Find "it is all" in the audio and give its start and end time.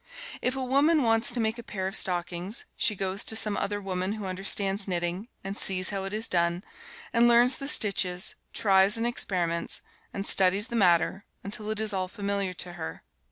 11.69-12.07